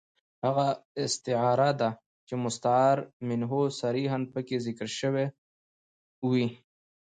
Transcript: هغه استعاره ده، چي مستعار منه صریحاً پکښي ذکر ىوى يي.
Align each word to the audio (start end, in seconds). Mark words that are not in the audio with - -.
هغه 0.43 0.67
استعاره 1.03 1.71
ده، 1.81 1.89
چي 2.27 2.33
مستعار 2.45 2.97
منه 3.27 3.47
صریحاً 3.81 4.19
پکښي 4.33 4.57
ذکر 4.65 4.87
ىوى 4.99 5.25
يي. 6.43 6.47